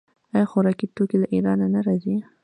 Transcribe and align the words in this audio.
آیا 0.33 0.45
خوراکي 0.51 0.85
توکي 0.95 1.17
له 1.21 1.27
ایران 1.33 1.59
نه 1.73 1.79
راځي؟ 1.87 2.15